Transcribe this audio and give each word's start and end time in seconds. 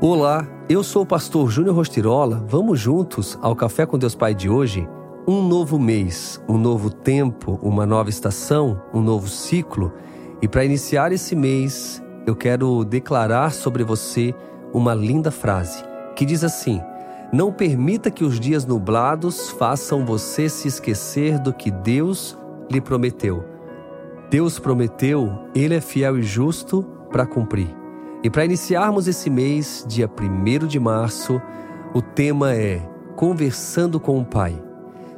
Olá, 0.00 0.46
eu 0.68 0.84
sou 0.84 1.02
o 1.02 1.06
pastor 1.06 1.50
Júnior 1.50 1.74
Rostirola. 1.74 2.44
Vamos 2.46 2.78
juntos 2.78 3.36
ao 3.42 3.56
Café 3.56 3.84
com 3.84 3.98
Deus 3.98 4.14
Pai 4.14 4.32
de 4.32 4.48
hoje? 4.48 4.88
Um 5.26 5.42
novo 5.42 5.76
mês, 5.76 6.40
um 6.48 6.56
novo 6.56 6.88
tempo, 6.88 7.58
uma 7.60 7.84
nova 7.84 8.08
estação, 8.08 8.80
um 8.94 9.00
novo 9.02 9.26
ciclo. 9.26 9.92
E 10.40 10.46
para 10.46 10.64
iniciar 10.64 11.10
esse 11.10 11.34
mês, 11.34 12.00
eu 12.24 12.36
quero 12.36 12.84
declarar 12.84 13.52
sobre 13.52 13.82
você 13.82 14.32
uma 14.72 14.94
linda 14.94 15.32
frase 15.32 15.82
que 16.14 16.24
diz 16.24 16.44
assim: 16.44 16.80
Não 17.32 17.52
permita 17.52 18.08
que 18.08 18.22
os 18.22 18.38
dias 18.38 18.64
nublados 18.64 19.50
façam 19.50 20.06
você 20.06 20.48
se 20.48 20.68
esquecer 20.68 21.40
do 21.40 21.52
que 21.52 21.72
Deus 21.72 22.38
lhe 22.70 22.80
prometeu. 22.80 23.44
Deus 24.30 24.60
prometeu, 24.60 25.28
Ele 25.56 25.74
é 25.74 25.80
fiel 25.80 26.16
e 26.16 26.22
justo 26.22 26.84
para 27.10 27.26
cumprir. 27.26 27.87
E 28.20 28.28
para 28.28 28.44
iniciarmos 28.44 29.06
esse 29.06 29.30
mês, 29.30 29.84
dia 29.86 30.10
1 30.10 30.66
de 30.66 30.80
março, 30.80 31.40
o 31.94 32.02
tema 32.02 32.52
é 32.52 32.80
Conversando 33.14 34.00
com 34.00 34.18
o 34.18 34.24
Pai. 34.24 34.60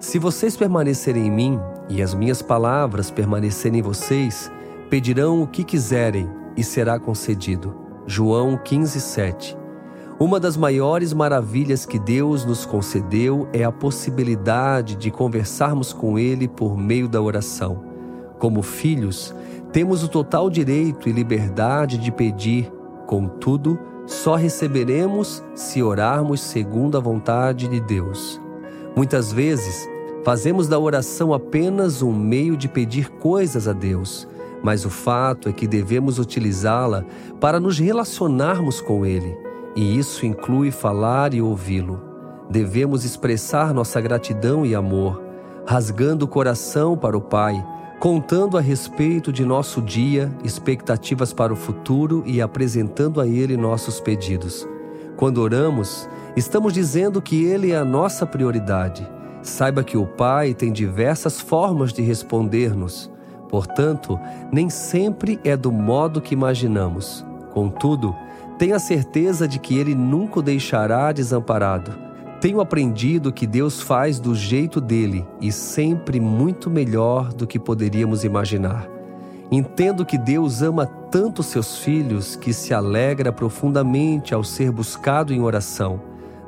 Se 0.00 0.18
vocês 0.18 0.56
permanecerem 0.56 1.28
em 1.28 1.30
mim 1.30 1.60
e 1.88 2.02
as 2.02 2.12
minhas 2.12 2.42
palavras 2.42 3.08
permanecerem 3.08 3.78
em 3.78 3.82
vocês, 3.82 4.50
pedirão 4.90 5.40
o 5.40 5.46
que 5.46 5.62
quiserem 5.62 6.28
e 6.56 6.64
será 6.64 6.98
concedido. 6.98 7.72
João 8.04 8.56
15, 8.56 9.00
7. 9.00 9.56
Uma 10.18 10.40
das 10.40 10.56
maiores 10.56 11.12
maravilhas 11.12 11.86
que 11.86 12.00
Deus 12.00 12.44
nos 12.44 12.66
concedeu 12.66 13.48
é 13.52 13.62
a 13.62 13.70
possibilidade 13.70 14.96
de 14.96 15.12
conversarmos 15.12 15.92
com 15.92 16.18
Ele 16.18 16.48
por 16.48 16.76
meio 16.76 17.08
da 17.08 17.22
oração. 17.22 17.84
Como 18.40 18.60
filhos, 18.60 19.32
temos 19.72 20.02
o 20.02 20.08
total 20.08 20.50
direito 20.50 21.08
e 21.08 21.12
liberdade 21.12 21.96
de 21.96 22.10
pedir 22.10 22.72
Contudo, 23.08 23.78
só 24.06 24.34
receberemos 24.34 25.42
se 25.54 25.82
orarmos 25.82 26.42
segundo 26.42 26.98
a 26.98 27.00
vontade 27.00 27.66
de 27.66 27.80
Deus. 27.80 28.38
Muitas 28.94 29.32
vezes, 29.32 29.88
fazemos 30.22 30.68
da 30.68 30.78
oração 30.78 31.32
apenas 31.32 32.02
um 32.02 32.12
meio 32.12 32.54
de 32.54 32.68
pedir 32.68 33.08
coisas 33.12 33.66
a 33.66 33.72
Deus, 33.72 34.28
mas 34.62 34.84
o 34.84 34.90
fato 34.90 35.48
é 35.48 35.52
que 35.54 35.66
devemos 35.66 36.18
utilizá-la 36.18 37.02
para 37.40 37.58
nos 37.58 37.78
relacionarmos 37.78 38.82
com 38.82 39.06
Ele, 39.06 39.34
e 39.74 39.98
isso 39.98 40.26
inclui 40.26 40.70
falar 40.70 41.32
e 41.32 41.40
ouvi-lo. 41.40 42.02
Devemos 42.50 43.06
expressar 43.06 43.72
nossa 43.72 44.02
gratidão 44.02 44.66
e 44.66 44.74
amor, 44.74 45.22
rasgando 45.64 46.26
o 46.26 46.28
coração 46.28 46.94
para 46.94 47.16
o 47.16 47.22
Pai 47.22 47.64
contando 47.98 48.56
a 48.56 48.60
respeito 48.60 49.32
de 49.32 49.44
nosso 49.44 49.82
dia, 49.82 50.32
expectativas 50.44 51.32
para 51.32 51.52
o 51.52 51.56
futuro 51.56 52.22
e 52.24 52.40
apresentando 52.40 53.20
a 53.20 53.26
Ele 53.26 53.56
nossos 53.56 54.00
pedidos. 54.00 54.68
Quando 55.16 55.38
oramos, 55.38 56.08
estamos 56.36 56.72
dizendo 56.72 57.20
que 57.20 57.44
Ele 57.44 57.72
é 57.72 57.76
a 57.76 57.84
nossa 57.84 58.24
prioridade. 58.24 59.08
Saiba 59.42 59.82
que 59.82 59.96
o 59.96 60.06
Pai 60.06 60.54
tem 60.54 60.72
diversas 60.72 61.40
formas 61.40 61.92
de 61.92 62.00
responder-nos. 62.02 63.10
Portanto, 63.48 64.18
nem 64.52 64.70
sempre 64.70 65.40
é 65.42 65.56
do 65.56 65.72
modo 65.72 66.20
que 66.20 66.34
imaginamos. 66.34 67.24
Contudo, 67.52 68.14
tenha 68.58 68.78
certeza 68.78 69.48
de 69.48 69.58
que 69.58 69.76
Ele 69.76 69.94
nunca 69.94 70.38
o 70.38 70.42
deixará 70.42 71.10
desamparado 71.10 72.07
tenho 72.40 72.60
aprendido 72.60 73.32
que 73.32 73.46
Deus 73.46 73.80
faz 73.80 74.20
do 74.20 74.34
jeito 74.34 74.80
dele 74.80 75.26
e 75.40 75.50
sempre 75.50 76.20
muito 76.20 76.70
melhor 76.70 77.32
do 77.32 77.46
que 77.46 77.58
poderíamos 77.58 78.22
imaginar. 78.24 78.88
Entendo 79.50 80.04
que 80.04 80.18
Deus 80.18 80.62
ama 80.62 80.86
tanto 80.86 81.42
seus 81.42 81.78
filhos 81.78 82.36
que 82.36 82.52
se 82.52 82.72
alegra 82.74 83.32
profundamente 83.32 84.34
ao 84.34 84.44
ser 84.44 84.70
buscado 84.70 85.32
em 85.32 85.40
oração. 85.40 86.00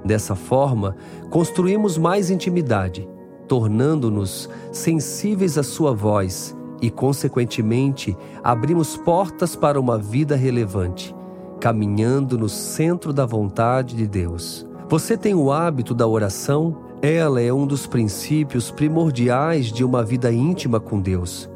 Dessa 0.04 0.34
forma, 0.34 0.96
construímos 1.28 1.98
mais 1.98 2.30
intimidade, 2.30 3.08
tornando-nos 3.48 4.48
sensíveis 4.70 5.58
à 5.58 5.62
sua 5.62 5.92
voz 5.92 6.56
e, 6.80 6.90
consequentemente, 6.90 8.16
abrimos 8.44 8.96
portas 8.96 9.56
para 9.56 9.80
uma 9.80 9.98
vida 9.98 10.36
relevante, 10.36 11.14
caminhando 11.58 12.38
no 12.38 12.48
centro 12.48 13.12
da 13.12 13.26
vontade 13.26 13.96
de 13.96 14.06
Deus. 14.06 14.69
Você 14.90 15.16
tem 15.16 15.36
o 15.36 15.52
hábito 15.52 15.94
da 15.94 16.04
oração? 16.04 16.76
Ela 17.00 17.40
é 17.40 17.52
um 17.52 17.64
dos 17.64 17.86
princípios 17.86 18.72
primordiais 18.72 19.66
de 19.66 19.84
uma 19.84 20.02
vida 20.02 20.32
íntima 20.32 20.80
com 20.80 21.00
Deus. 21.00 21.48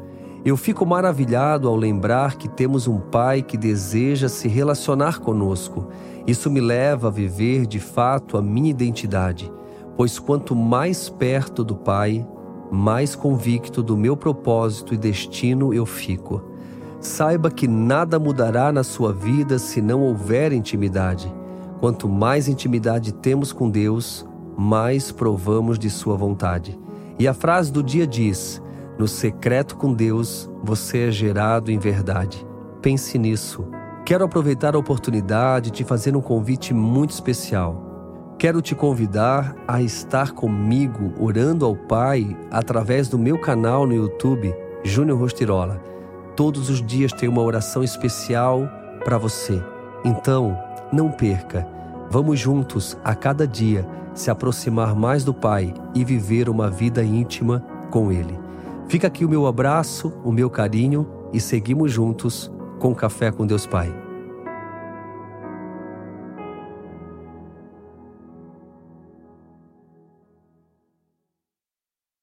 Eu 0.45 0.55
fico 0.55 0.85
maravilhado 0.85 1.67
ao 1.67 1.75
lembrar 1.75 2.37
que 2.37 2.47
temos 2.47 2.87
um 2.87 2.97
Pai 2.97 3.41
que 3.41 3.57
deseja 3.57 4.29
se 4.29 4.47
relacionar 4.47 5.19
conosco. 5.19 5.89
Isso 6.25 6.49
me 6.49 6.61
leva 6.61 7.09
a 7.09 7.11
viver 7.11 7.65
de 7.65 7.77
fato 7.77 8.37
a 8.37 8.41
minha 8.41 8.69
identidade, 8.69 9.51
pois 9.97 10.17
quanto 10.17 10.55
mais 10.55 11.09
perto 11.09 11.61
do 11.61 11.75
Pai, 11.75 12.25
mais 12.71 13.17
convicto 13.17 13.83
do 13.83 13.97
meu 13.97 14.15
propósito 14.15 14.93
e 14.93 14.97
destino 14.97 15.73
eu 15.73 15.85
fico. 15.85 16.41
Saiba 17.01 17.51
que 17.51 17.67
nada 17.67 18.17
mudará 18.17 18.71
na 18.71 18.81
sua 18.81 19.11
vida 19.11 19.59
se 19.59 19.81
não 19.81 20.03
houver 20.03 20.53
intimidade. 20.53 21.29
Quanto 21.79 22.07
mais 22.07 22.47
intimidade 22.47 23.13
temos 23.13 23.51
com 23.51 23.69
Deus, 23.69 24.25
mais 24.57 25.11
provamos 25.11 25.77
de 25.77 25.89
Sua 25.89 26.15
vontade. 26.15 26.79
E 27.19 27.27
a 27.27 27.33
frase 27.33 27.71
do 27.71 27.83
dia 27.83 28.07
diz: 28.07 28.61
No 28.97 29.07
secreto 29.07 29.75
com 29.77 29.93
Deus, 29.93 30.49
você 30.63 31.07
é 31.07 31.11
gerado 31.11 31.71
em 31.71 31.77
verdade. 31.77 32.45
Pense 32.81 33.17
nisso. 33.17 33.65
Quero 34.05 34.23
aproveitar 34.23 34.75
a 34.75 34.79
oportunidade 34.79 35.71
de 35.71 35.83
fazer 35.83 36.15
um 36.15 36.21
convite 36.21 36.73
muito 36.73 37.11
especial. 37.11 37.83
Quero 38.37 38.61
te 38.61 38.75
convidar 38.75 39.55
a 39.67 39.81
estar 39.81 40.31
comigo 40.31 41.13
orando 41.17 41.65
ao 41.65 41.75
Pai 41.75 42.37
através 42.51 43.07
do 43.07 43.17
meu 43.17 43.39
canal 43.39 43.87
no 43.87 43.95
YouTube, 43.95 44.53
Júnior 44.83 45.17
Rostirola. 45.17 45.81
Todos 46.35 46.69
os 46.69 46.85
dias 46.85 47.13
tem 47.13 47.29
uma 47.29 47.41
oração 47.41 47.81
especial 47.81 48.69
para 49.03 49.17
você. 49.17 49.63
Então, 50.03 50.55
não 50.91 51.11
perca. 51.11 51.67
Vamos 52.09 52.39
juntos, 52.39 52.97
a 53.03 53.15
cada 53.15 53.47
dia, 53.47 53.85
se 54.13 54.29
aproximar 54.29 54.95
mais 54.95 55.23
do 55.23 55.33
Pai 55.33 55.73
e 55.93 56.03
viver 56.03 56.49
uma 56.49 56.69
vida 56.69 57.03
íntima 57.03 57.63
com 57.89 58.11
Ele. 58.11 58.39
Fica 58.87 59.07
aqui 59.07 59.25
o 59.25 59.29
meu 59.29 59.47
abraço, 59.47 60.13
o 60.23 60.31
meu 60.31 60.49
carinho 60.49 61.07
e 61.33 61.39
seguimos 61.39 61.91
juntos 61.91 62.51
com 62.79 62.93
Café 62.93 63.31
com 63.31 63.45
Deus 63.45 63.65
Pai. 63.65 64.04